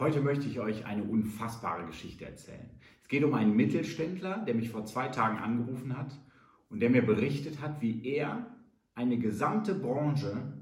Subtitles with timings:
[0.00, 2.70] Heute möchte ich euch eine unfassbare Geschichte erzählen.
[3.02, 6.18] Es geht um einen Mittelständler, der mich vor zwei Tagen angerufen hat
[6.70, 8.46] und der mir berichtet hat, wie er
[8.94, 10.54] eine gesamte Branche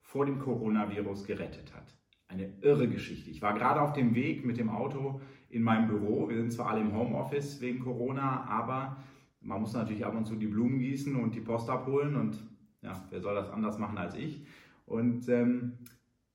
[0.00, 1.92] vor dem Coronavirus gerettet hat.
[2.28, 3.30] Eine irre Geschichte.
[3.30, 6.28] Ich war gerade auf dem Weg mit dem Auto in meinem Büro.
[6.28, 8.98] Wir sind zwar alle im Homeoffice wegen Corona, aber
[9.40, 12.38] man muss natürlich ab und zu die Blumen gießen und die Post abholen und
[12.80, 14.46] ja, wer soll das anders machen als ich?
[14.86, 15.78] Und ähm,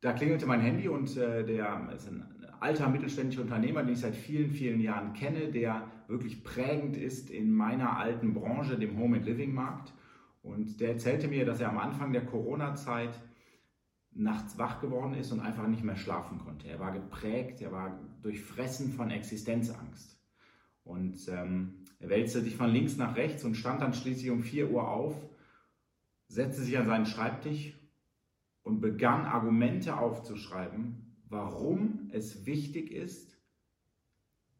[0.00, 4.16] da klingelte mein Handy und äh, der ist ein alter mittelständischer Unternehmer, den ich seit
[4.16, 9.26] vielen, vielen Jahren kenne, der wirklich prägend ist in meiner alten Branche, dem Home and
[9.26, 9.92] Living Markt.
[10.42, 13.18] Und der erzählte mir, dass er am Anfang der Corona-Zeit
[14.12, 16.68] nachts wach geworden ist und einfach nicht mehr schlafen konnte.
[16.68, 20.18] Er war geprägt, er war durchfressen von Existenzangst.
[20.84, 24.70] Und ähm, er wälzte sich von links nach rechts und stand dann schließlich um 4
[24.70, 25.14] Uhr auf,
[26.28, 27.74] setzte sich an seinen Schreibtisch
[28.62, 33.38] und begann Argumente aufzuschreiben, warum es wichtig ist,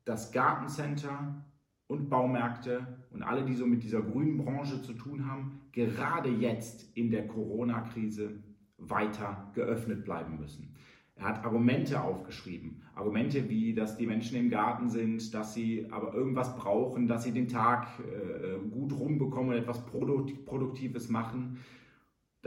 [0.05, 1.45] dass Gartencenter
[1.89, 6.97] und Baumärkte und alle, die so mit dieser grünen Branche zu tun haben, gerade jetzt
[6.97, 8.43] in der Corona-Krise
[8.79, 10.75] weiter geöffnet bleiben müssen.
[11.17, 12.83] Er hat Argumente aufgeschrieben.
[12.95, 17.33] Argumente wie, dass die Menschen im Garten sind, dass sie aber irgendwas brauchen, dass sie
[17.33, 21.59] den Tag äh, gut rumbekommen und etwas Produktives machen,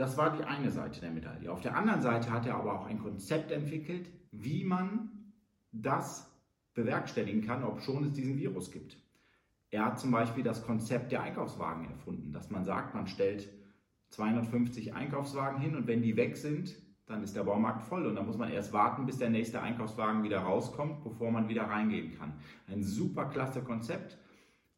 [0.00, 1.52] das war die eine Seite der Medaille.
[1.52, 5.10] Auf der anderen Seite hat er aber auch ein Konzept entwickelt, wie man
[5.72, 6.34] das
[6.72, 8.96] bewerkstelligen kann, ob schon es diesen Virus gibt.
[9.68, 13.50] Er hat zum Beispiel das Konzept der Einkaufswagen erfunden, dass man sagt, man stellt
[14.08, 18.24] 250 Einkaufswagen hin und wenn die weg sind, dann ist der Baumarkt voll und dann
[18.24, 22.32] muss man erst warten, bis der nächste Einkaufswagen wieder rauskommt, bevor man wieder reingehen kann.
[22.68, 24.16] Ein super klasse Konzept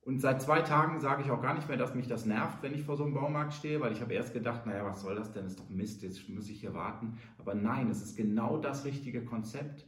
[0.05, 2.75] und seit zwei Tagen sage ich auch gar nicht mehr, dass mich das nervt, wenn
[2.75, 5.33] ich vor so einem Baumarkt stehe, weil ich habe erst gedacht, naja, was soll das
[5.33, 5.47] denn?
[5.47, 7.19] Ist doch Mist, jetzt muss ich hier warten.
[7.39, 9.87] Aber nein, es ist genau das richtige Konzept,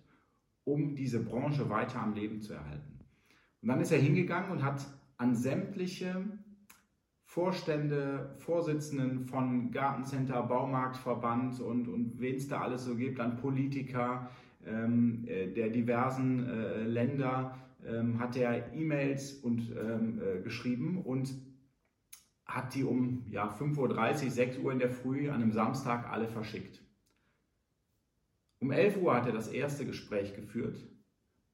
[0.62, 3.00] um diese Branche weiter am Leben zu erhalten.
[3.60, 4.86] Und dann ist er hingegangen und hat
[5.16, 6.24] an sämtliche
[7.24, 14.30] Vorstände, Vorsitzenden von Gartencenter, Baumarktverband und, und wen es da alles so gibt, an Politiker
[14.64, 21.34] ähm, äh, der diversen äh, Länder, ähm, hat er E-Mails und ähm, äh, geschrieben und
[22.46, 26.28] hat die um ja, 5.30 Uhr, 6 Uhr in der Früh an einem Samstag alle
[26.28, 26.82] verschickt.
[28.60, 30.86] Um 11 Uhr hat er das erste Gespräch geführt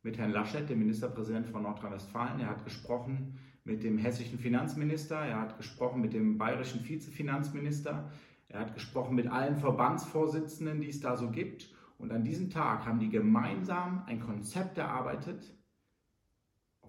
[0.03, 2.41] mit Herrn Laschet, dem Ministerpräsident von Nordrhein-Westfalen.
[2.41, 8.11] Er hat gesprochen mit dem hessischen Finanzminister, er hat gesprochen mit dem bayerischen Vizefinanzminister,
[8.49, 11.73] er hat gesprochen mit allen Verbandsvorsitzenden, die es da so gibt.
[11.99, 15.55] Und an diesem Tag haben die gemeinsam ein Konzept erarbeitet,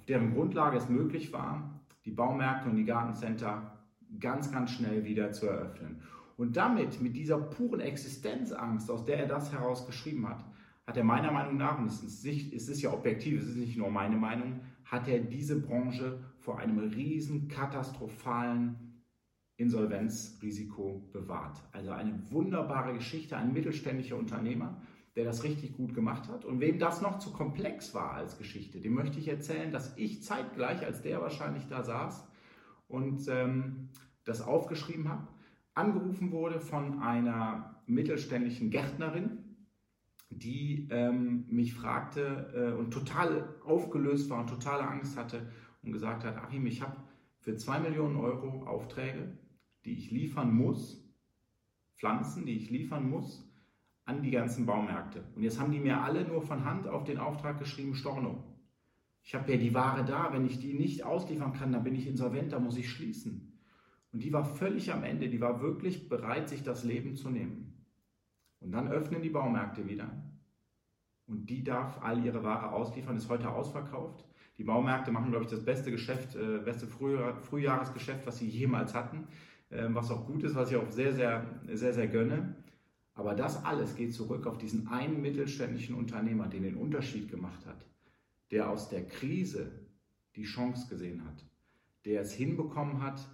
[0.02, 3.78] auf deren Grundlage es möglich war, die Baumärkte und die Gartencenter
[4.20, 6.02] ganz, ganz schnell wieder zu eröffnen.
[6.38, 10.44] Und damit, mit dieser puren Existenzangst, aus der er das heraus geschrieben hat,
[10.88, 13.78] hat er meiner Meinung nach, und es ist, es ist ja objektiv, es ist nicht
[13.78, 19.04] nur meine Meinung, hat er diese Branche vor einem riesen katastrophalen
[19.58, 21.62] Insolvenzrisiko bewahrt.
[21.74, 24.82] Also eine wunderbare Geschichte, ein mittelständischer Unternehmer,
[25.16, 26.46] der das richtig gut gemacht hat.
[26.46, 30.24] Und wem das noch zu komplex war als Geschichte, dem möchte ich erzählen, dass ich
[30.24, 32.28] zeitgleich, als der wahrscheinlich da saß
[32.88, 33.90] und ähm,
[34.24, 35.28] das aufgeschrieben habe,
[35.74, 39.40] angerufen wurde von einer mittelständischen Gärtnerin,
[40.30, 45.52] die ähm, mich fragte äh, und total aufgelöst war und totale Angst hatte
[45.84, 46.96] und gesagt hat, Achim, ich habe
[47.40, 49.38] für zwei Millionen Euro Aufträge,
[49.84, 51.04] die ich liefern muss,
[51.98, 53.51] Pflanzen, die ich liefern muss,
[54.12, 55.24] an die ganzen Baumärkte.
[55.36, 58.44] Und jetzt haben die mir alle nur von Hand auf den Auftrag geschrieben, Storno.
[59.24, 62.08] Ich habe ja die Ware da, wenn ich die nicht ausliefern kann, dann bin ich
[62.08, 63.58] insolvent, da muss ich schließen.
[64.12, 67.86] Und die war völlig am Ende, die war wirklich bereit, sich das Leben zu nehmen.
[68.60, 70.10] Und dann öffnen die Baumärkte wieder.
[71.28, 74.26] Und die darf all ihre Ware ausliefern, ist heute ausverkauft.
[74.58, 79.28] Die Baumärkte machen, glaube ich, das beste Geschäft, äh, beste Frühjahresgeschäft, was sie jemals hatten,
[79.70, 82.56] äh, was auch gut ist, was ich auch sehr, sehr, sehr, sehr gönne.
[83.14, 87.86] Aber das alles geht zurück auf diesen einen mittelständischen Unternehmer, der den Unterschied gemacht hat,
[88.52, 89.72] der aus der Krise
[90.36, 91.46] die Chance gesehen hat,
[92.06, 93.28] der es hinbekommen hat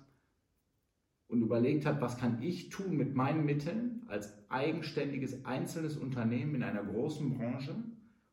[1.27, 6.63] und überlegt hat, was kann ich tun mit meinen Mitteln als eigenständiges einzelnes Unternehmen in
[6.63, 7.75] einer großen Branche,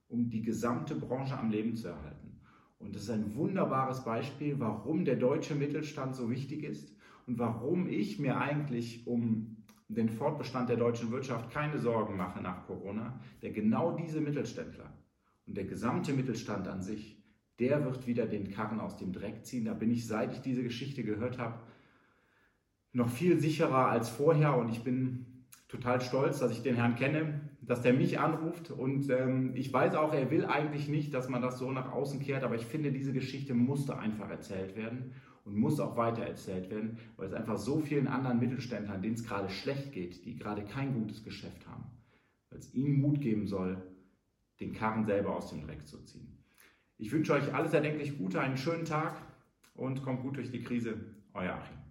[0.08, 2.40] um die gesamte Branche am Leben zu erhalten.
[2.78, 6.94] Und das ist ein wunderbares Beispiel, warum der deutsche Mittelstand so wichtig ist
[7.26, 9.56] und warum ich mir eigentlich um
[9.88, 14.92] den Fortbestand der deutschen Wirtschaft keine Sorgen mache nach Corona, denn genau diese Mittelständler
[15.46, 17.22] und der gesamte Mittelstand an sich,
[17.58, 19.66] der wird wieder den Karren aus dem Dreck ziehen.
[19.66, 21.60] Da bin ich, seit ich diese Geschichte gehört habe,
[22.92, 24.56] noch viel sicherer als vorher.
[24.56, 25.26] Und ich bin
[25.68, 28.70] total stolz, dass ich den Herrn kenne, dass der mich anruft.
[28.70, 32.20] Und ähm, ich weiß auch, er will eigentlich nicht, dass man das so nach außen
[32.20, 35.12] kehrt, aber ich finde, diese Geschichte musste einfach erzählt werden
[35.44, 39.24] und muss auch weiter erzählt werden, weil es einfach so vielen anderen Mittelständlern, denen es
[39.24, 41.84] gerade schlecht geht, die gerade kein gutes Geschäft haben,
[42.50, 43.76] weil es ihnen Mut geben soll,
[44.60, 46.38] den Karren selber aus dem Dreck zu ziehen.
[46.96, 49.20] Ich wünsche euch alles erdenklich Gute, einen schönen Tag
[49.74, 50.98] und kommt gut durch die Krise.
[51.34, 51.83] Euer Achim.